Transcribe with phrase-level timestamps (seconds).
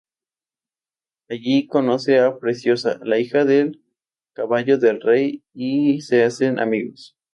[1.29, 3.83] Allí conoce a Preciosa, la hija del
[4.33, 7.15] caballo del rey y se hacen amigos.